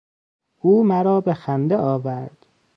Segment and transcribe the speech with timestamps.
[0.59, 2.45] او مرا به خنده آورد.